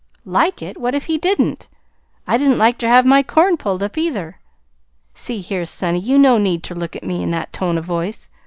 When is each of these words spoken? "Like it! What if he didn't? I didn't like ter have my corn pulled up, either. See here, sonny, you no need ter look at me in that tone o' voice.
"Like 0.25 0.63
it! 0.63 0.81
What 0.81 0.95
if 0.95 1.05
he 1.05 1.19
didn't? 1.19 1.69
I 2.25 2.35
didn't 2.39 2.57
like 2.57 2.79
ter 2.79 2.87
have 2.87 3.05
my 3.05 3.21
corn 3.21 3.55
pulled 3.55 3.83
up, 3.83 3.99
either. 3.99 4.39
See 5.13 5.41
here, 5.41 5.63
sonny, 5.63 5.99
you 5.99 6.17
no 6.17 6.39
need 6.39 6.63
ter 6.63 6.73
look 6.73 6.95
at 6.95 7.03
me 7.03 7.21
in 7.21 7.29
that 7.29 7.53
tone 7.53 7.77
o' 7.77 7.81
voice. 7.83 8.31